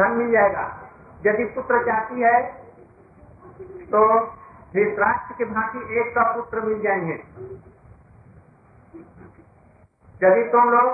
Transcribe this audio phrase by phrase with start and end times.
[0.00, 0.64] धन मिल जाएगा।
[1.26, 2.36] यदि पुत्र चाहती है
[3.86, 4.00] तो
[4.74, 7.14] धृतराष्ट्र के भांति एक का पुत्र मिल जाएँगे।
[10.20, 10.88] यदि तुम लोग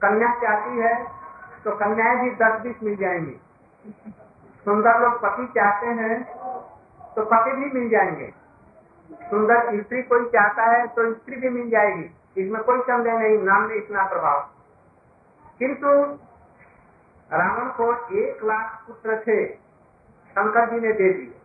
[0.00, 0.94] कन्या चाहती है
[1.64, 3.36] तो कन्याएँ भी दस बीस मिल जाएँगी।
[4.66, 6.16] सुंदर लोग पति चाहते हैं
[7.16, 8.32] तो पति भी मिल जाएँगे।
[9.10, 12.04] सुंदर स्त्री कोई चाहता है तो स्त्री भी मिल जाएगी।
[12.36, 14.40] इसमें कोई संदेह नहीं, नाम में इतना प्रभाव।
[15.60, 15.88] किंतु
[17.32, 19.46] रावण को एक लाख पुत्र थे
[20.28, 21.40] शंकर जी ने दे दिए।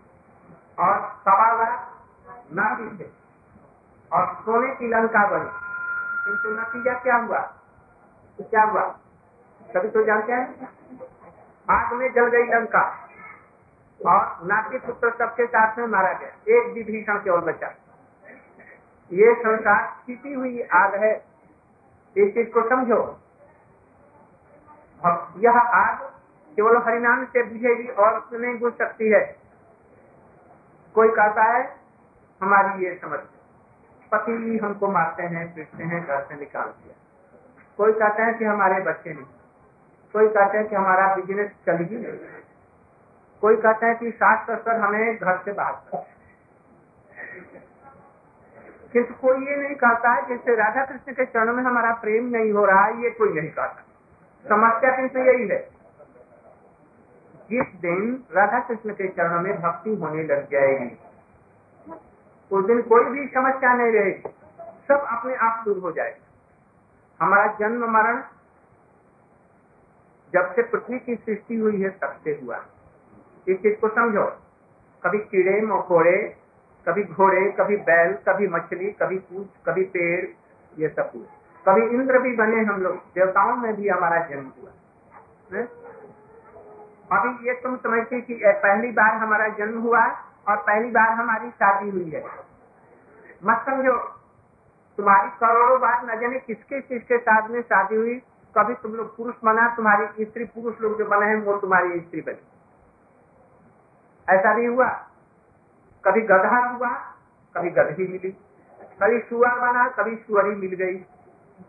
[0.79, 1.91] और सवा लाख
[2.53, 3.09] नाती थे,
[4.13, 5.49] और सोने की लंका बनी।
[6.25, 7.39] किंतु नतीजा क्या हुआ?
[8.37, 8.99] तो क्या हुआ?
[9.61, 10.69] सभी तो जानते हैं?
[11.69, 13.09] आग में जल गई लंका।
[14.07, 17.67] और नाती पुत्र सबके साथ में मारा गया। एक विभीषण केवल बचा।
[19.11, 21.25] ये संसार छिपी हुई आग है।
[22.17, 23.20] इस चीज़ को समझो।
[25.37, 26.03] यह आग
[26.55, 29.35] केवल हरिनाम से बुझेगी और नहीं बुझ सकती है।
[30.95, 31.75] कोई कहता है,
[32.41, 33.19] हमारी ये समझ।
[34.11, 36.95] पति हमको मारते हैं, पीटते हैं, घर से निकाल दिया।
[37.77, 39.25] कोई कहते हैं कि हमारे बच्चे नहीं।
[40.13, 42.17] कोई कहते हैं कि हमारा बिज़नेस चल ही नहीं
[43.41, 46.05] कोई कहते हैं कि सास ससुर हमें घर से बाहर
[48.93, 52.51] किंतु कोई ये नहीं कहता है जैसे राधा कृष्ण के चरणों में हमारा प्रेम नहीं
[52.51, 53.83] हो रहा है ये कोई नहीं कहता।
[54.49, 55.69] समस्या किंतु यही है?
[57.49, 60.97] जिस दिन राधा कृष्ण के चरणों में भक्ति होने लग जाएगी,
[62.51, 64.29] उस दिन कोई भी समस्या नहीं रहेगी।
[64.87, 66.27] सब अपने आप दूर हो जाएगा।
[67.25, 68.23] हमारा जन्म मरण
[70.33, 72.65] जब से पृथ्वी की सृष्टि हुई है, तब से हुआ।
[73.47, 74.25] इस चीज़ को समझो।
[75.03, 76.37] कभी कीड़े, मकोड़े,
[76.87, 80.29] कभी घोड़े, कभी बैल, कभी मछली, कभी पूछ कभी पेड़,
[80.79, 81.21] ये सब कुछ
[81.67, 84.71] कभी इंद्र भी बने हम लोग, देवताओं में भी हमारा जन्म हुआ।
[85.53, 85.63] है?
[87.11, 90.05] अभी ये तुम समझते कि पहली बार हमारा जन्म हुआ
[90.47, 92.25] और पहली बार हमारी शादी हुई है।
[93.45, 93.97] मत समझो,
[94.97, 98.21] तुम्हारी करोड़ों बार न जाने किसके किसके साथ में शादी हुई।
[98.57, 102.21] कभी तुम लोग पुरुष बना, तुम्हारी स्त्री पुरुष लोग जो बने हैं, वो तुम्हारी स्त्री
[102.21, 102.47] बनी।
[104.29, 104.87] ऐसा भी हुआ।
[106.05, 106.89] कभी गधा हुआ,
[107.57, 108.31] कभी गधी मिली।
[109.03, 111.05] कभी सुअर बना, कभी सुअरी मिल गई।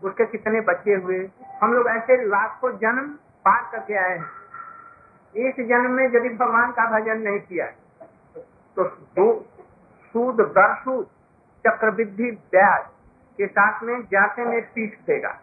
[0.03, 1.17] उसके कितने बच्चे हुए।
[1.61, 3.07] हम लोग ऐसे लाखों जन्म
[3.45, 7.65] पार करके आए हैं। इस जन्म में यदि भगवान का भजन नहीं किया
[8.77, 8.83] तो
[10.15, 11.01] सूद दर्शु,
[11.65, 12.85] चक्रवृद्धि, ब्याज
[13.39, 15.39] के साथ में जाते में पीठ देगा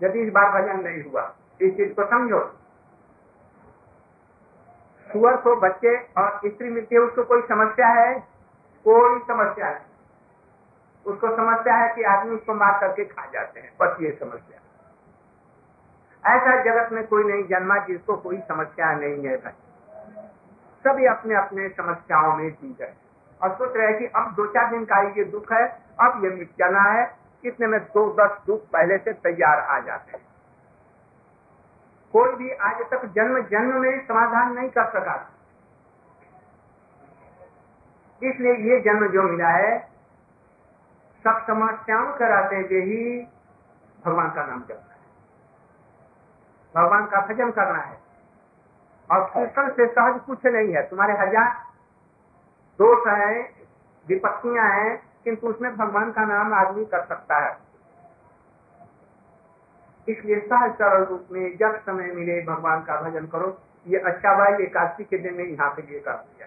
[0.00, 1.22] यदि इस बार भजन नहीं हुआ,
[1.60, 2.40] इस चीज़ को समझो।
[5.08, 8.14] सुअर को बच्चे और स्त्री मिलती है, उसको कोई समस्या है?
[8.86, 9.89] कोई समस्या है
[11.06, 14.58] उसको समस्या है कि आदमी उसको मार करके खा जाते हैं। बस ये समस्या
[16.24, 19.52] ऐसा जगत में कोई नहीं जन्मा जिसको कोई समस्या नहीं है भाई।
[20.84, 22.92] सभी अपने अपने समस्याओं में जी गए
[23.40, 25.66] और सोच रहे कि अब दो चार दिन का ये दुख है,
[26.00, 30.16] अब ये मिट जाना है। इतने में दो दस दुख पहले से तैयार आ जाते
[30.16, 30.24] हैं।
[32.14, 35.14] कोई भी आज तक जन्म जन्म में समाधान नहीं कर सका।
[38.22, 39.89] इसलिए ये जन्म जो मिला है
[41.24, 43.00] सब समस्याओं कराते हुए ही
[44.04, 44.98] भगवान का नाम जपना है।
[46.74, 47.98] भगवान का भजन करना है।
[49.10, 51.48] और कीर्तन से सहज कुछ नहीं है। तुम्हारे हज़ार
[52.78, 53.40] दोष है,
[54.06, 57.56] विपत्तियाँ हैं, किंतु उसमें भगवान का नाम आदमी कर सकता है।
[60.08, 64.62] इसलिए सहज सरल रूप में जब समय मिले भगवान का भजन करो। ये अच्छा भाई
[64.62, 66.46] एकादशी के दिन में यहाँ पे ये कर दिया।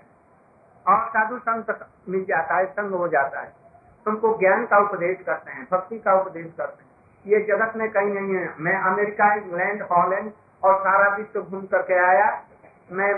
[0.86, 3.63] और साधु संत मिल जाता है, संग हो जाता है।
[4.06, 6.92] तुमको ज्ञान का उपदेश करते हैं, भक्ति का उपदेश करते हैं।
[7.28, 10.32] ये जगत में कहीं नहीं है। मैं अमेरिका, इंग्लैंड, हॉलैंड
[10.64, 12.44] और सारा विश्व घूम करके आया।
[12.92, 13.16] मैं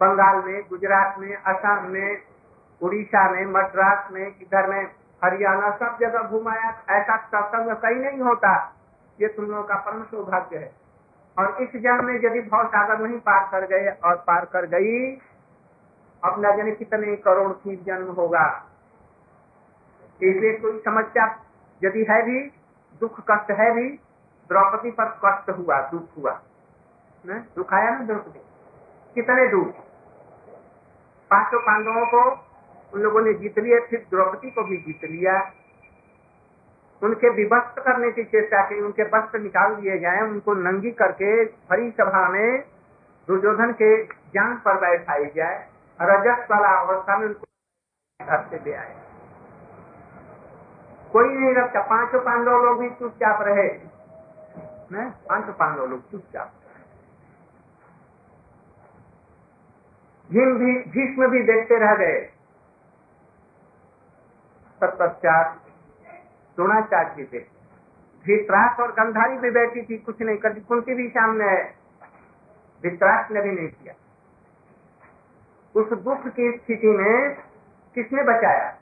[0.00, 2.22] बंगाल में, गुजरात में, असम में,
[2.82, 4.90] उड़ीसा में, मद्रास में, इधर में,
[5.24, 8.72] हरियाणा सब जगह घुमाया ऐसा सत्संग कहीं नहीं होता।
[9.20, 10.72] ये तुम लोगों का परम सौभाग्य है।
[11.38, 15.16] और इस जन्म में यदि भाव सागर नहीं पार कर गए और पार कर गई,
[16.24, 18.64] अब न जाने कितने करोड़ की जन्म होगा।
[20.22, 21.44] इसलिए कोई समस्या
[21.84, 22.52] यदि है भी,
[23.00, 23.88] दुख कष्ट है भी,
[24.48, 26.42] द्रौपदी पर कष्ट हुआ, दुख हुआ।
[27.26, 27.44] न?
[27.56, 28.40] दुख आया ना द्रौपदी
[29.14, 29.74] कितने दुख?
[31.30, 32.46] पाँचों पांडवों को
[32.94, 35.52] उन लोगों ने जीत लिया, फिर द्रौपदी को भी जीत लिया।
[37.02, 41.90] उनके विभक्त करने की चेष्टा की, उनके वस्त्र निकाल दिए जाए, उनको नंगी करके भरी
[41.90, 42.64] सभा में
[43.28, 45.68] दुर्योधन के जान पर बैठाई जाए।
[46.02, 47.44] रजस वाला अवस्था में उनको
[48.26, 49.03] घर से ले आए।
[51.14, 53.68] कोई नहीं रखता। पाँचों पांडव लोग भी चुपचाप रहे।
[55.28, 56.52] पाँचों पांडव लोग चुपचाप।
[60.30, 62.20] भीम भी, भीष्म भी देखते रह गए।
[64.80, 65.56] तत्पश्चात
[66.56, 67.40] द्रोणाचार्य थे
[68.24, 71.64] धृतराष्ट्र और गंधारी भी बैठी थी, कुछ नहीं करती कुंती भी सामने है।
[72.82, 73.94] धृतराष्ट्र ने भी नहीं किया।
[75.74, 77.34] उस दुख की स्थिति में
[77.94, 78.78] किसने बचाया?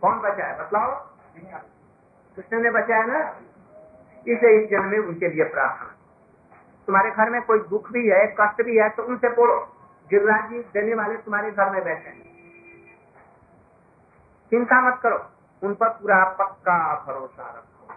[0.00, 0.90] कौन बचाया बतलाओ
[2.36, 3.18] कृष्ण ने बचाया ना?
[4.28, 5.94] इसे इस जन्म में उनके लिए प्रार्थना।
[6.86, 9.74] तुम्हारे घर में कोई दुख भी है, कष्ट भी है तो उनसे बोलो।
[10.10, 12.10] गिरिराज जी, देने वाले तुम्हारे घर में बैठे
[14.50, 15.26] चिंता मत करो।
[15.62, 17.94] उन पर पूरा पक्का भरोसा रखो।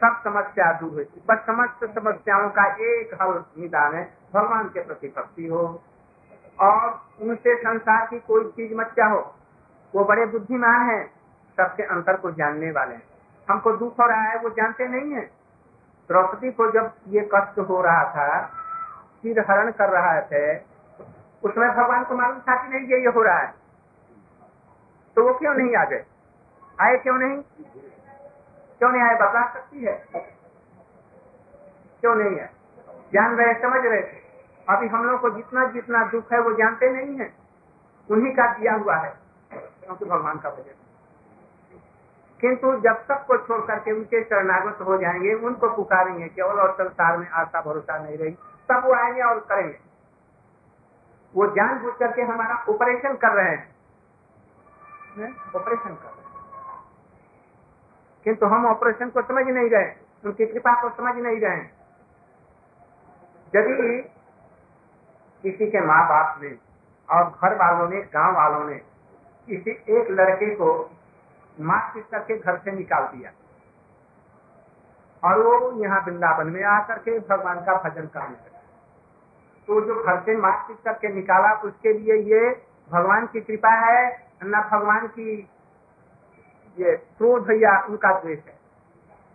[0.00, 5.08] सब समस्या दूर हुई। बस समस्त समस्याओं का एक हल निदान है। भगवान के प्रति
[5.16, 5.82] भक्ति हो।
[6.60, 9.34] और उनसे संसार की कोई चीज़ मत चाहो।
[9.94, 11.06] वो बड़े बुद्धिमान है,
[11.56, 13.02] सबके अंतर को जानने वाले हैं।
[13.50, 15.30] हमको दुख हो रहा है, वो जानते नहीं है।
[16.08, 18.46] द्रौपदी को जब ये कष्ट हो रहा था,
[19.22, 20.72] सिर हरण कर रहा थे
[21.44, 23.54] उसमें भगवान को मालूम था कि नहीं, ये हो रहा है।
[25.16, 26.04] तो वो क्यों नहीं आ गए
[26.80, 27.42] आए क्यों नहीं?
[28.78, 29.14] क्यों नहीं आए?
[29.14, 30.06] बता सकती है।
[32.00, 32.50] क्यों नहीं है?
[33.12, 34.22] जान रहे, समझ रहे थे।
[34.68, 37.34] अभी हम लोग को जितना जितना दुख है, वो जानते नहीं है।
[38.10, 39.21] उन्हीं का दिया हुआ है।
[39.84, 40.78] क्योंकि भगवान का भजन।
[42.40, 47.18] किंतु जब तक को छोड़ करके उनके शरणागत हो जाएँगे, उनको पुकारेंगे, केवल और संसार
[47.18, 48.30] में आशा भरोसा नहीं रही,
[48.68, 49.78] तब वो आएँगे और करेंगे।
[51.34, 53.72] वो जान बुझ करके हमारा ऑपरेशन कर रहे हैं।
[55.56, 56.20] ऑपरेशन कर रहे
[58.24, 59.92] किंतु हम ऑपरेशन को समझ नहीं रहे,
[60.24, 61.82] उनकी कृपा को समझ नहीं रहे
[63.54, 63.98] यदि
[65.42, 66.56] किसी के माँ बाप ने
[67.10, 68.91] और घर वालों ने, गाँव वालों ने
[69.52, 70.90] किसी एक लड़के को
[71.60, 73.30] मारपीट करके घर से निकाल दिया।
[75.22, 78.62] और वो यहाँ वृंदावन में आकर के भगवान का भजन करने लगा।
[79.66, 84.68] तो जो घर से मारपीट करके निकाला, उसके लिए ये भगवान की कृपा है, न
[84.72, 85.50] भगवान की
[86.78, 88.58] ये क्रोध या उनका द्वेष है।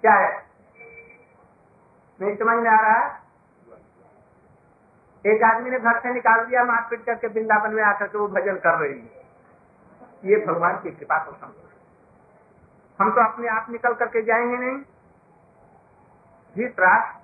[0.02, 0.46] क्या है?
[2.22, 3.24] नहीं समझ में आ रहा
[5.25, 8.56] एक आदमी ने घर से निकाल दिया मारपीट करके वृंदावन में आकर के वो भजन
[8.56, 9.26] कर रही है।
[10.24, 11.66] ये भगवान की कृपा को समझो।
[13.00, 14.78] हम तो अपने आप निकल करके जाएँगे नहीं।
[16.56, 17.16] धृतराष्ट्र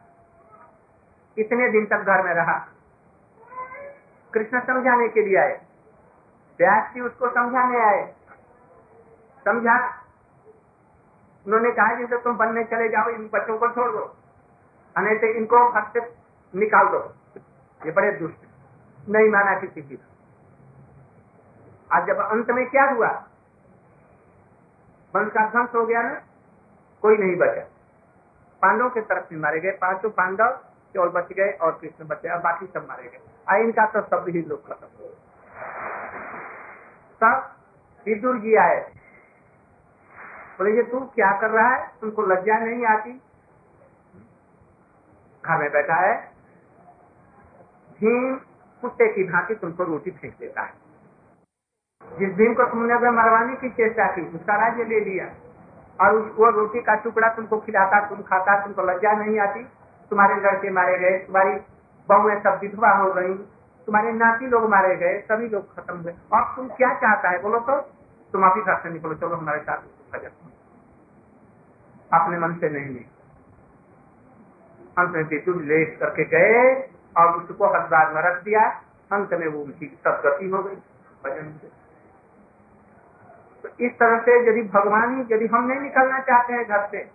[1.38, 2.58] इतने दिन तक घर में रहा,
[4.34, 5.56] कृष्ण समझाने के लिए आए,
[6.60, 8.04] व्यास जी उसको समझाने आए।
[9.46, 9.78] समझा,
[11.46, 14.04] उन्होंने कहा जिनसे तुम बनने चले जाओ, इन बच्चों को छोड़ दो
[14.96, 16.02] अने तो इनको घर से
[16.54, 17.00] निकाल दो।
[17.82, 18.46] ये बड़े दुष्ट,
[19.10, 19.96] नहीं माना किसी की।
[21.94, 23.08] आज जब अंत में क्या हुआ?
[25.16, 26.22] वंश का ध्वंस हो गया ना?
[27.02, 27.62] कोई नहीं बचा।
[28.62, 30.52] पांडवों के तरफ़ से मारे गए पाँचों पांडव
[30.94, 33.20] केवल बच गए और कृष्ण बचे और बाकी सब मारे गए।
[33.50, 35.08] आ, इनका तो सब ही लोग खत्म हो
[37.22, 37.56] तब
[38.06, 38.92] विदुर जी आए।
[40.58, 41.92] बोले, ये तू क्या कर रहा है?
[42.02, 43.22] तुमको लज्जा नहीं आती?
[45.46, 46.32] घर में बैठा है।
[48.00, 48.36] भीम
[48.82, 50.83] कुत्ते की भांति तुमको रोटी फेंक देता है।
[52.20, 55.28] जिस भीम को तुमने मरवाने की चेष्टा की, उसका राज्य ले लिया,
[56.00, 59.64] और उस वो रोटी का टुकड़ा तुमको खिलाता, तुम खाता, तुमको लज्जा नहीं आती,
[60.12, 61.54] तुम्हारे लड़के मारे गए, तुम्हारी
[62.10, 63.34] बहुएँ सब विधवा हो गई,
[63.88, 67.42] तुम्हारे नाती लोग मारे गए, सभी लोग खत्म हुए। और तुम क्या चाहता है?
[67.42, 67.80] बोलो तो
[68.34, 69.78] तुम आप ही से निकलो चलो, हमारे साथ
[72.12, 72.98] अपने मन से नहीं
[74.98, 78.62] अंत में विद्युत लेट करके गए और उसको हरिद्वार में रख दिया।
[79.12, 80.76] अंत में वो उनकी सब गति हो गई।
[81.24, 81.70] भजन से।
[83.64, 87.06] तो इस तरह से यदि भगवान ही यदि हम नहीं निकलना चाहते हैं घर से,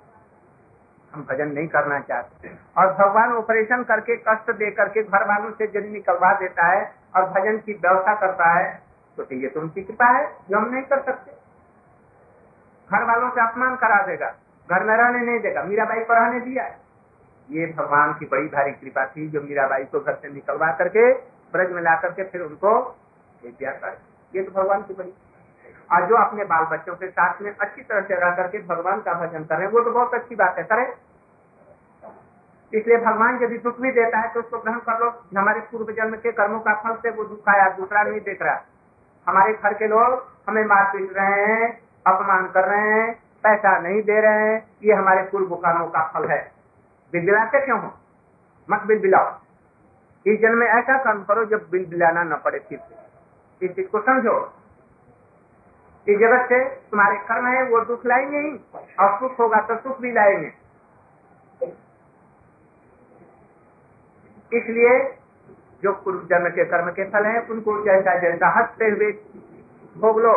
[1.13, 5.65] हम भजन नहीं करना चाहते। और भगवान ऑपरेशन करके कष्ट दे करके घर वालों से
[5.67, 6.81] यदि निकलवा देता है
[7.17, 8.67] और भजन की व्यवस्था करता है
[9.19, 11.31] तो ये तो उनकी कृपा है जो हम नहीं कर सकते।
[12.91, 14.29] घर वालों से अपमान करा देगा,
[14.69, 16.65] घर में रहने नहीं देगा, मीराबाई को रहने दिया
[17.49, 21.13] ये भगवान की बड़ी भारी कृपा थी जो मीराबाई को घर से निकलवा करके
[21.55, 22.73] ब्रज में ला करके फिर उनको
[23.43, 23.71] दिया
[24.33, 25.13] ये तो भगवान की बड़ी
[25.91, 29.13] और जो अपने बाल बच्चों के साथ में अच्छी तरह से रह करके भगवान का
[29.21, 30.87] भजन करें वो तो बहुत अच्छी बात है, करें।
[32.73, 36.17] इसलिए भगवान यदि दुख भी देता है तो उसको ग्रहण कर लो। हमारे पूर्व जन्म
[36.17, 38.61] के कर्मों का फल से वो दुख आया, दूसरा नहीं देख रहा
[39.27, 41.71] हमारे घर के लोग हमें मार पीट रहे हैं,
[42.07, 43.13] अपमान कर रहे हैं,
[43.45, 46.41] पैसा नहीं दे रहे हैं, ये हमारे पूर्व कर्मों का फल है।
[47.13, 47.93] बिलबिलाते क्यों हो?
[48.69, 49.35] मत बिल बिलाओ
[50.27, 52.79] इस जन्म में ऐसा कर्म करो जब बिल बिलाना न पड़े फिर
[53.61, 54.35] इस चीज़ को समझो।
[56.09, 58.53] इस जगत से तुम्हारे कर्म है, वो दुख लाएँगे ही,
[59.01, 60.53] और सुख होगा तो सुख भी लाएँगे।
[64.53, 64.99] इसलिए
[65.83, 69.11] जो पूर्व जन्म के कर्म के फल है, उनको जैसा जैसा हँसते हुए
[69.97, 70.33] भोग लो,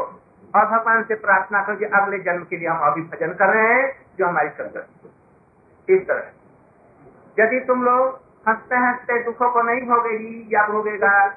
[0.56, 3.74] और भगवान से प्रार्थना करो कि अगले जन्म के लिए हम अभी भजन कर रहे
[3.74, 10.48] हैं, जो हमारी सदस्य इस तरह। यदि तुम लोग हँसते हँसते दुखों को नहीं भोगेगी
[10.54, 11.28] या भोगेगा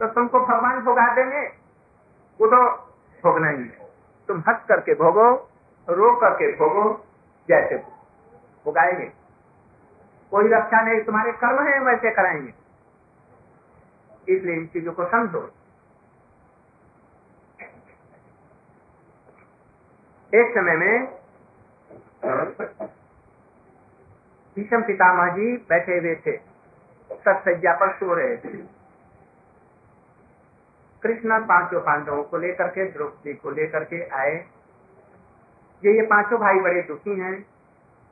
[0.00, 1.46] तो तुमको भगवान भोगा देंगे।
[2.40, 2.85] वो तो
[3.26, 3.86] भोगना ही। है
[4.28, 5.50] तुम हंस करके भोगो,
[5.88, 7.06] रो करके भोगो,
[7.48, 7.76] जैसे
[8.64, 9.12] भोगाएँगे।
[10.30, 12.54] कोई रक्षा नहीं, तुम्हारे कर्म है, वैसे कराएँगे।
[14.28, 15.50] इसलिए इन चीज़ों को समझो।
[20.34, 21.06] एक समय में
[24.56, 26.36] भीषम पितामह जी बैठे हुए थे।
[27.12, 28.75] सत्सज्जा पर सो रहे थे।
[31.06, 34.34] कृष्ण पाँचों पांडवों को लेकर के, द्रौपदी को लेकर के आए।
[35.82, 37.36] ये ये पाँचों भाई बड़े दुखी हैं।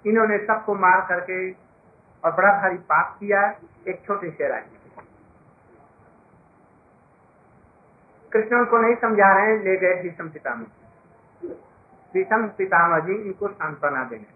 [0.05, 1.39] इन्होंने सबको मार करके
[2.25, 3.41] और बड़ा भारी पाप किया
[3.89, 4.83] एक छोटे से राज्य
[8.33, 11.49] कृष्ण को नहीं समझा रहे हैं, ले गए भीषम पितामह
[12.15, 14.33] भीषम पितामह जी इनको सांत्वना देने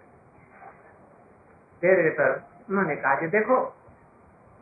[1.82, 2.30] देर पर
[2.70, 3.56] उन्होंने कहा कि देखो,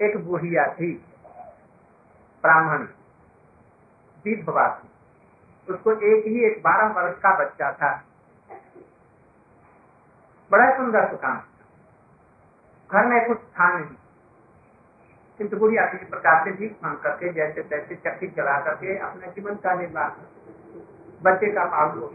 [0.00, 0.92] एक बुढ़िया थी,
[2.44, 2.86] ब्राह्मण
[4.30, 4.88] विधवा थी।
[5.72, 8.04] उसको एक ही एक बारह वर्ष का बच्चा था।
[10.52, 11.42] बड़ा सुंदर सुकान।
[12.92, 13.88] घर में कुछ था नहीं।
[15.38, 19.54] किंतु बुढ़िया किसी प्रकार से भी मांग करके, जैसे तैसे चक्की चला करके अपना जीवन
[19.54, 20.08] का निर्वाह
[21.22, 22.06] बच्चे का पाल हो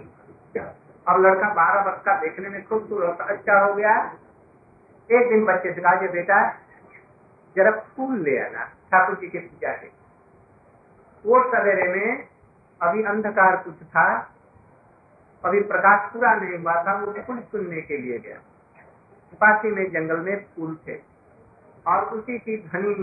[1.08, 4.13] अब लड़का बारह वर्ष का देखने में खूबसूरत अच्छा हो गया।
[5.12, 6.53] एक दिन बच्चे से कहा बेटा,
[7.56, 10.00] जरा फूल ले आना, ठाकुर जी के पूजा के
[11.25, 12.28] वो सवेरे में
[12.82, 14.06] अभी अंधकार कुछ था,
[15.46, 18.38] अभी प्रकाश पूरा नहीं हुआ था, वो फूल सुनने के लिए गया।
[19.34, 20.96] पासी में जंगल में फूल थे।
[21.88, 22.94] और उसी की घनी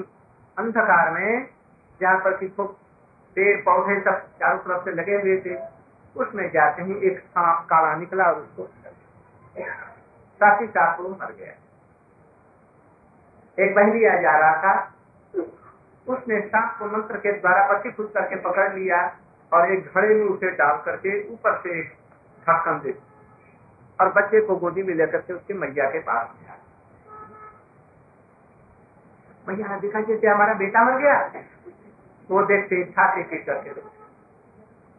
[0.58, 1.48] अंधकार में
[2.00, 2.48] जहाँ पर की
[3.36, 5.56] पेड़ पौधे सब चारों तरफ़ से लगे हुए थे,
[6.16, 8.68] उसमें जाते ही एक सांप काला निकला और उसको
[10.40, 11.54] साथ ही साथ वो मर गया।
[13.58, 14.74] एक बहलिया जा रहा था
[16.08, 19.00] उसने सांप को मंत्र के द्वारा पट्टी खुद करके पकड़ लिया
[19.52, 21.82] और एक घड़े में उसे डाल करके ऊपर से
[22.46, 22.94] ढक्कन दे
[23.98, 26.56] और बच्चे को गोदी में लेकर के उसके मैया के पास गया।
[29.46, 31.18] मैया दिखा जैसे हमारा बेटा मर गया।
[32.30, 33.70] वो देखते छाते पीट करके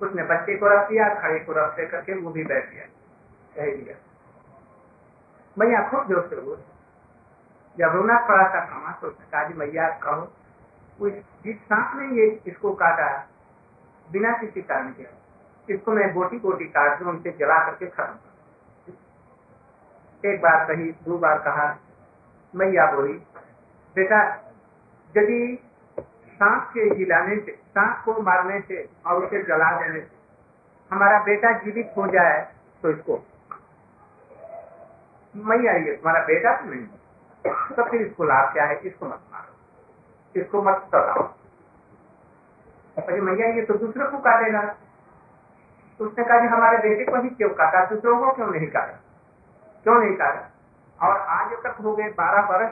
[0.02, 2.86] उसने बच्चे को रख दिया, खड़े को रख दे करके वो भी बैठ गया।
[3.56, 3.96] कह दिया,
[5.58, 6.58] मैया, खूब ज़ोर से बोल।
[7.78, 10.22] जब रोना पड़ा था खामा तो उसने कहा मैया, कहो
[11.02, 13.08] जिस सांप ने ये इसको काटा
[14.08, 15.06] बिना किसी कारण के,
[15.68, 18.16] इसको मैं गोटी गोटी काट दूँ उनसे जला करके खत्म
[20.24, 21.66] एक बार कही, दो बार कहा,
[22.54, 23.14] मैया बोली,
[23.96, 24.20] बेटा,
[25.16, 25.40] यदि
[26.30, 30.18] सांप के जिलाने से, सांप को मारने से और उसे जला देने से
[30.92, 32.42] हमारा बेटा जीवित हो जाए
[32.84, 33.24] तो इसको
[35.36, 36.86] मैया, ये तुम्हारा बेटा तो नहीं
[37.76, 38.80] तो फिर इसको लाभ क्या है?
[38.84, 39.29] इसको मत
[40.36, 41.24] इसको मत सताओ।
[42.98, 44.62] मैया, ये तो दूसरे को काटेगा
[46.00, 47.84] तो उसने कहा हमारे बेटे को ही क्यों काटा?
[47.86, 48.94] दूसरों को क्यों नहीं काटा?
[49.84, 50.50] क्यों नहीं काटा?
[51.00, 52.72] और आज तक हो गए बारह वर्ष।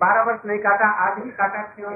[0.00, 1.92] बारह वर्ष नहीं काटा, आज ही काटा क्यों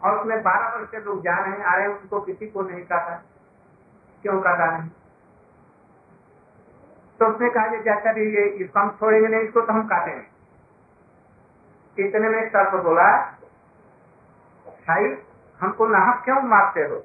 [0.00, 2.84] और उसमें बारह वर्ष से लोग जा रहे आ रहे हैं उनको किसी को नहीं
[2.84, 3.14] काटा।
[4.24, 4.90] क्यों काटा नहीं?
[7.20, 10.26] तो उसने कहा जैसा भी ये इसको हम छोड़ेंगे नहीं, इसको तो हम काटेंगे।
[11.98, 13.08] इतने में सर्प बोला
[14.88, 15.16] भाई,
[15.60, 17.02] हमको नाहक क्यों मारते हो?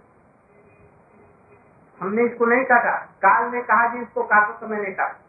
[2.02, 5.20] हमने इसको नहीं काटा। काल ने कहा कि इसको काटो तो मैंने काटा।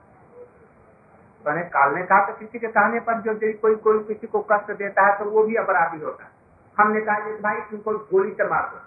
[1.46, 4.70] मैंने काल ने कहा तो किसी के कहने पर जो कोई कोई किसी को कष्ट
[4.73, 6.30] देता है तो वो भी अपराधी होता है।
[6.78, 8.78] हमने कहा कि भाई तुमको गोली से मार दो।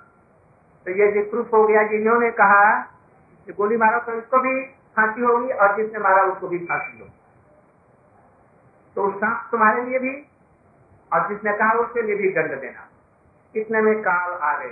[0.85, 2.81] तो ये जो प्रूफ हो गया कि इन्होंने कहा,
[3.47, 4.61] कि गोली मारो तो इसको भी
[4.95, 7.13] फांसी होगी और जिसने मारा उसको भी फांसी होगी।
[8.95, 10.15] तो सांप तुम्हारे लिए भी
[11.11, 12.86] और जिसने कहा उसके लिए भी दंड देना।
[13.61, 14.71] इतने में काल आ गए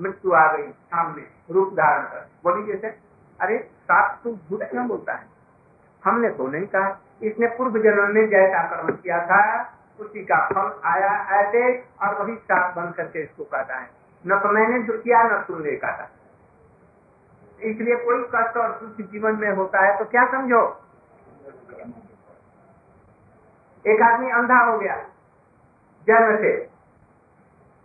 [0.00, 2.86] मृत्यु आ गई सामने, रूप धारण कर। बोली जैसे,
[3.40, 5.26] अरे सात तू झूठ क्यों बोलता है?
[6.04, 10.80] हमने तो नहीं कहा। इसने पूर्व जन्म ने जैसा कर्म किया था, उसी का फल
[10.84, 13.90] आया, ऐसे, और वही साप बन करके इसको काटा है।
[14.26, 16.10] न तो मैंने किया, न तुमने काटा
[17.62, 20.82] इसलिए कोई कष्ट और सुख जीवन में होता है तो क्या समझो?
[23.86, 24.96] एक आदमी अंधा हो गया,
[26.08, 26.69] जन्म से।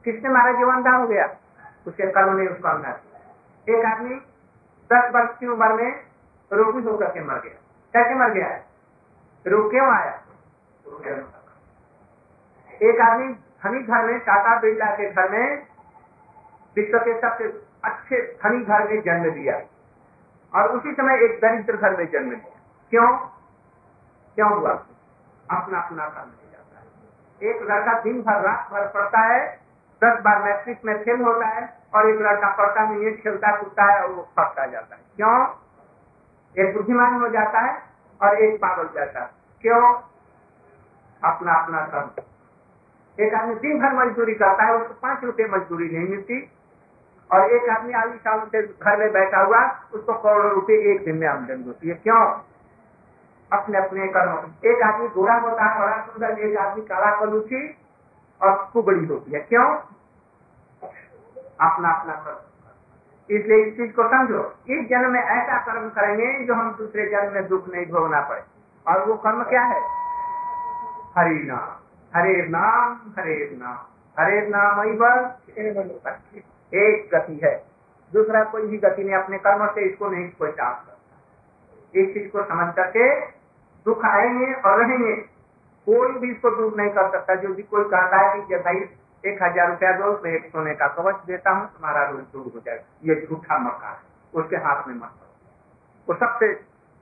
[0.05, 0.51] किसने मारा?
[0.51, 1.25] जो अंधा हो गया।
[1.87, 2.99] उसके कर्म ने उसको अंधा
[3.69, 4.15] एक आदमी
[4.93, 6.01] दस वर्ष की उम्र में
[6.53, 7.61] रोगी होकर के मर गया।
[7.93, 8.65] कैसे मर गया है?
[9.47, 10.21] रोग क्यों आया?
[12.81, 15.67] एक आदमी धनी घर में, टाटा बिरला के घर में
[16.75, 17.43] विश्व के सबसे
[17.83, 19.61] अच्छे धनी घर में जन्म दिया
[20.55, 22.59] और उसी समय एक दरिद्र घर में जन्म दिया
[22.89, 23.17] क्यों?
[24.35, 24.71] क्यों हुआ?
[25.51, 29.64] अपना अपना काम नहीं जाता है। एक लड़का दिन भर रात भर पड़ता है।
[30.05, 33.83] दस बार मैट्रिक में फेल होता है और एक लड़का पढ़ता नहीं है खेलता कूदता
[33.83, 35.47] है और वो फटता जाता है। क्यों?
[36.57, 37.81] एक बुद्धिमान हो जाता है
[38.21, 39.29] और एक पागल जाता है
[39.61, 39.93] क्यों?
[41.23, 42.09] अपना अपना कर्म
[43.19, 46.51] एक आदमी दिन भर मजदूरी करता है, उसको पाँच रुपए मजदूरी नहीं मिलती।
[47.31, 51.27] और एक आदमी आलिशान से घर में बैठा हुआ, उसको करोड़ों रुपए एक दिन में
[51.27, 52.39] आमदनी होती है। क्यों?
[53.51, 57.77] अपने अपने कर्म एक आदमी गोरा होता है बड़ा सुंदर, एक आदमी काला कलूची
[58.41, 59.75] और कुबड़ी होती है। क्यों?
[61.61, 62.37] अपना अपना कर्म।
[63.37, 67.33] इसलिए इस चीज़ को समझो। इस जन्म में ऐसा कर्म करेंगे जो हम दूसरे जन्म
[67.33, 68.41] में दुख नहीं भोगना पड़े।
[68.87, 69.81] और वो कर्म क्या है?
[71.17, 71.81] हरि नाम।
[72.15, 73.77] हरे नाम हरे नाम।
[74.19, 74.81] हरे नाम
[76.73, 77.65] एक गति है।
[78.13, 81.17] दूसरा कोई भी गति नहीं, अपने कर्म से इसको नहीं कोई टाप सकता।
[81.95, 83.25] इस चीज़ को समझ करके
[83.85, 85.34] दुख आएँगे और रहेंगे।
[85.87, 88.75] कोई भी इसको दूर नहीं कर सकता। जो भी कोई कहता है कि भाई,
[89.31, 92.61] एक हज़ार रुपया दो, मैं एक सोने का कवच देता हूँ, तुम्हारा रोज दूर हो
[92.65, 93.97] जाएगा। ये झूठा मक्का है।
[94.33, 95.11] उसके हाथ में मत
[96.07, 96.47] वो सबसे,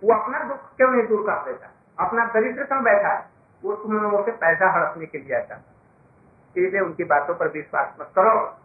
[0.03, 1.69] वो अपना दुख क्यों नहीं दूर कर देता?
[1.99, 3.25] अपना दरिद्र क्यों बैठा है?
[3.63, 5.55] वो तुम लोगों से पैसा हड़पने के लिए आता
[6.55, 8.57] इसलिए उनकी बातों पर विश्वास मत करो।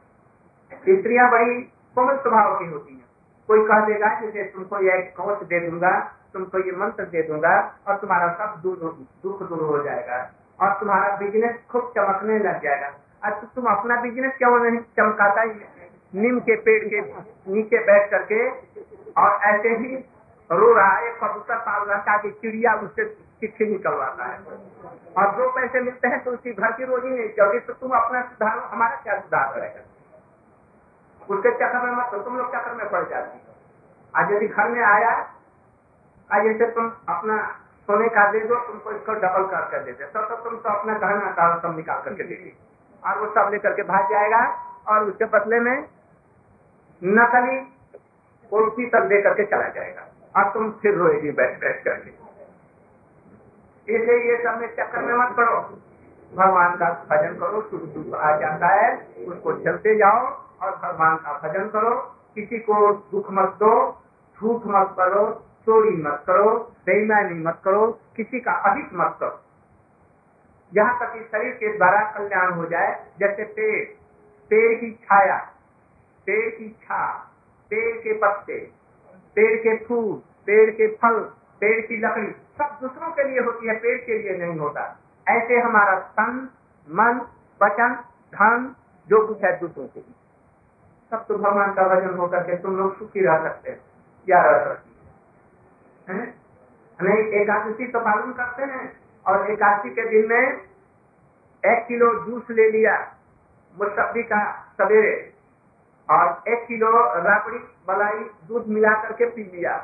[0.72, 1.60] स्त्रियाँ बड़ी
[1.96, 3.04] कोमल स्वभाव की होती हैं।
[3.48, 7.54] कोई कह देगा कि तुमको यह कवच दे दूँगा तुमको ये मंत्र दे दूँगा
[7.88, 8.76] और तुम्हारा सब दूर
[9.22, 10.18] दुख दूर हो जाएगा
[10.58, 12.90] और तुम्हारा बिज़नेस खूब चमकने लग जाएगा।
[13.22, 15.44] अच्छा तुम अपना बिज़नेस क्यों नहीं चमकाता?
[16.14, 17.00] नीम के पेड़ के
[17.52, 18.48] नीचे बैठ करके
[19.14, 19.96] और ऐसे ही
[20.50, 23.04] रो रहा है, कबूतर पाल रहा ताकि चिड़िया उससे
[23.40, 24.38] चिट्ठी निकलवाता है।
[25.18, 28.22] और दो पैसे मिलते हैं तो उसकी घर की रोजी नहीं चलती तो तुम अपना
[28.22, 29.82] सुधारो हमारा क्या सुधार करेगा?
[31.28, 33.40] उसके चक्कर में मत तुम लोग चक्कर में पड़ जाती
[34.14, 35.10] आज यदि घर में आया
[36.30, 37.36] आज जैसे तुम अपना
[37.88, 40.94] सोने का दे दो तुमको इसको डबल कर कर देते तो, तो तुम तो अपना
[40.94, 42.52] गहना का सब निकाल करके देगी
[43.02, 44.40] और वो सब लेकर के भाग जाएगा
[44.88, 45.88] और उसके बदले में
[47.02, 47.56] नकली
[48.52, 50.04] कुर्सी तक दे करके चला जाएगा।
[50.36, 52.10] और तुम फिर रोएगी बैठ बैठ करके।
[53.88, 55.58] इसलिए ये सब में चक्कर में मत पड़ो।
[56.32, 58.88] भगवान का भजन करो सुख दुख आ जाता है
[59.28, 60.24] उसको चलते जाओ
[60.62, 61.96] और भगवान का भजन करो।
[62.34, 63.74] किसी को दुख मत दो
[64.38, 65.26] झूठ मत करो
[65.68, 69.40] चोरी मत करो, बेईमानी मत करो, किसी का अधिक मत करो।
[70.76, 73.98] यहाँ तक शरीर के द्वारा कल्याण हो जाए, जैसे पेड़
[74.50, 75.36] पेड़ की छाया,
[76.26, 77.12] पेड़ की छा,
[77.70, 78.58] पेड़ के पत्ते,
[79.34, 80.14] पेड़ के फूल,
[80.46, 81.20] पेड़ के फल,
[81.60, 85.60] पेड़ की लकड़ी, सब दूसरों के लिए होती है, पेड़ के लिए नहीं होता। ऐसे
[85.60, 86.48] हमारा तन,
[86.88, 87.20] मन,
[87.62, 87.94] वचन,
[88.32, 88.74] धन,
[89.08, 90.14] जो कुछ है दूसरों के लिए।
[91.10, 93.80] सब तो भगवान का वज़न होकर के तुम लोग सुखी रह सकते हैं
[94.28, 94.87] या रह सकती
[96.08, 96.20] है?
[97.40, 98.84] एकादशी तो पालन करते हैं
[99.26, 100.60] और एकादशी के दिन में
[101.66, 102.96] एक किलो जूस ले लिया
[103.74, 104.40] मुसब्बी का
[104.78, 105.34] सवेरे
[106.10, 106.90] और एक किलो
[107.22, 109.76] राबड़ी मलाई दूध मिला करके पी लिया।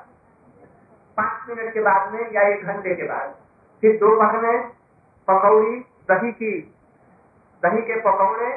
[1.16, 3.34] पाँच मिनट के बाद में या एक घंटे के बाद
[3.82, 4.68] फिर दो बार में
[5.28, 6.52] पकौड़ी, दही की।
[7.62, 8.50] दही के पकौड़े,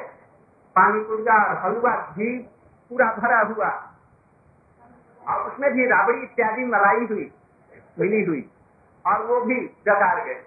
[0.75, 2.37] पानी पुर्जा और हलवा, घी
[2.89, 3.69] पूरा भरा हुआ।
[5.27, 7.31] और उसमें भी राबड़ी इत्यादि मलाई हुई।
[7.99, 8.49] मिली हुई।
[9.05, 10.43] और वो भी डकार गए।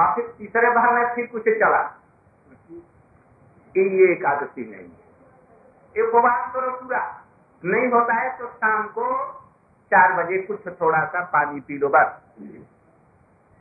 [0.00, 2.00] और फिर तीसरे बार में फिर कुछ चला।
[3.76, 5.02] ये एकादशी नहीं है।
[6.08, 7.22] उपवास करो पूरा।
[7.64, 9.32] नहीं होता है तो शाम को
[9.86, 12.22] चार बजे कुछ थोड़ा सा पानी पी लो बस।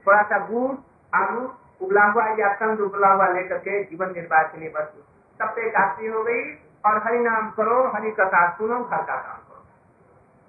[0.07, 0.75] थोड़ा सा गुड़,
[1.15, 4.93] आलू उबला हुआ या कंद उबला हुआ लेकर के जीवन निर्वाह के लिए बस।
[5.41, 6.53] तब एकादशी हो गई
[6.85, 9.50] और हरि नाम करो, हरि कथा सुनो, घर का काम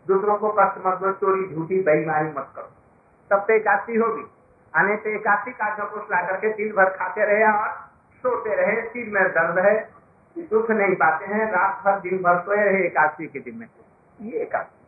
[0.08, 2.70] दूसरों को कष्ट मत दो, चोरी झूठी, बेईमानी मत करो।
[3.30, 4.24] तब पे एकादशी होगी।
[4.76, 7.68] आने पे एकादशी का कुछ ला करके दिन भर खाते रहे और
[8.16, 9.90] सोते रहे, सिर में दर्द है,
[10.38, 13.66] दुख नहीं पाते हैं, रात भर दिन भर सोए रहे एकादशी के दिन में।
[14.20, 14.78] ये एकादशी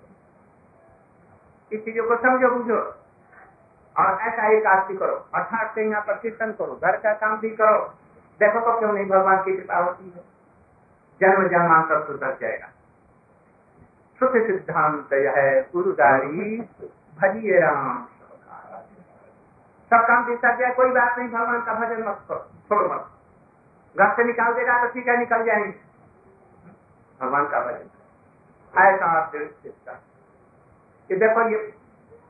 [1.73, 2.77] इस चीज़ों को समझो, बुझो।
[3.99, 7.95] और ऐसा एकादशी करो। अर्थात से यहाँ पर कीर्तन करो, घर का काम भी करो।
[8.41, 10.35] देखो तो क्यों नहीं भगवान की कृपा होती है?
[11.21, 12.69] जन्म जन्मांतर सुधर जाएगा।
[14.21, 16.61] सुख सिद्धांत है, गुरुदारी
[17.23, 18.07] भजिए राम
[19.91, 23.11] सब काम दिखा दिया, कोई बात नहीं, भगवान का भजन मत करो, छोड़ो मत।
[23.99, 25.75] घर से निकाल देगा तो ठीक है, निकल जाएँगे।
[27.21, 27.91] भगवान का भजन।
[28.81, 29.31] ऐसा
[31.09, 31.75] कि देखो, ये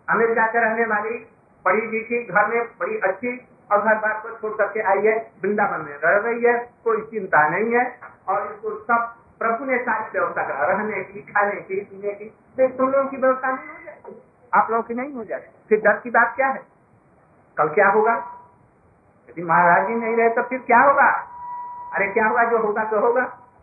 [0.08, 1.26] अमेरिका के रहने वाली,
[1.64, 5.80] पढ़ी लिखी, घर में बड़ी अच्छी, और घर बार को छोड़ करके आई है, वृंदावन
[5.80, 10.42] में रह रही है, कोई चिंता नहीं है, और इसको सब प्रभु ने सारी व्यवस्था
[10.42, 14.14] करा, रहने की, खाने की, पीने की तो तुम लोगों की व्यवस्था नहीं हो जाए
[14.52, 16.62] आप लोगों की नहीं हो जाए फिर डर की बात क्या है?
[17.56, 18.14] कल क्या होगा?
[19.30, 21.08] यदि महाराज जी नहीं रहे तो फिर क्या होगा?
[21.94, 22.44] अरे क्या होगा?
[22.44, 23.20] जो होगा तो होगा।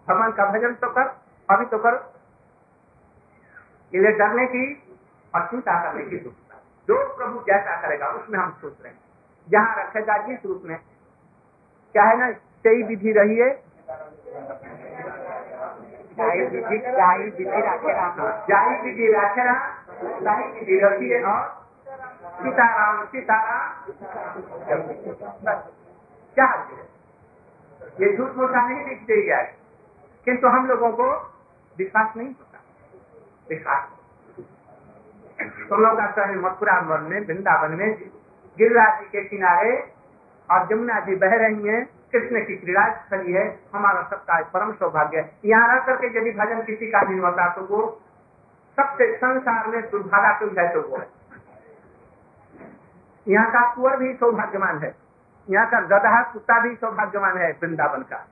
[0.08, 1.08] भगवान का भजन तो कर
[1.50, 2.14] अभी तो कर।
[3.94, 4.84] इसलिए डरने की
[5.36, 9.00] और चिंता करने की जो प्रभु जैसा करेगा, उसमें हम सोच रहे। हैं
[9.50, 10.78] जहाँ रखेगा जिस रूप में।
[11.94, 12.32] क्या है ना?
[12.32, 13.36] सही विधि रही
[16.20, 16.28] है
[19.12, 19.56] राखेरा
[20.84, 21.42] रखिए और
[22.42, 23.72] सीताराम सीताराम।
[26.38, 26.48] क्या
[28.00, 29.44] ये झूठ मूठा नहीं दिखते ही है
[30.28, 31.08] किंतु हम लोगों को
[31.78, 32.60] विश्वास नहीं होता।
[33.50, 33.84] विश्वास।
[35.70, 37.90] तुम लोग आता है मथुरा वन में, वृंदावन में
[38.58, 39.74] गिरिराज के किनारे
[40.50, 43.44] और जमुना जी बह रही हैं। कृष्ण की क्रीड़ा स्थली है,
[43.74, 47.62] हमारा सबका परम सौभाग्य है। यहाँ रह करके यदि भजन किसी का नहीं होता तो
[47.66, 47.82] वो
[48.78, 51.08] सबसे संसार में दुर्भागा कोई है तो वो है।
[53.28, 54.96] यहाँ का कुंवर भी सौभाग्यवान है।
[55.50, 58.26] यहाँ का गधा कुत्ता भी सौभाग्यवान है वृंदावन का।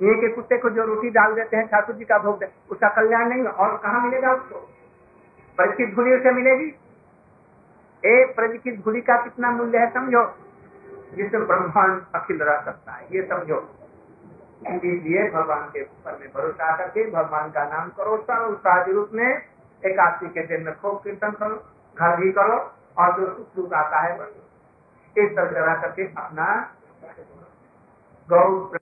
[0.00, 3.28] ये के कुत्ते को जो रोटी डाल देते हैं, ठाकुर जी का भोग उसका कल्याण
[3.28, 4.58] नहीं और कहाँ मिलेगा उसको?
[5.58, 6.68] ब्रज की धूली उसे मिलेगी?
[8.02, 10.22] ए, ब्रज की का कितना मूल्य है, समझो।
[11.14, 13.58] जिससे ब्रह्मांड अखिल रह सकता है। ये समझो।
[14.66, 19.28] इसलिए भगवान के ऊपर में भरोसा करके भगवान का नाम करो, सर्व रूप में
[19.82, 21.56] एकादशी के दिन में खूब कीर्तन करो
[21.96, 22.58] घर भी करो
[22.98, 24.14] और जो सुख दुख आता है
[25.16, 26.46] इस तरह करा करके अपना
[28.28, 28.77] गौ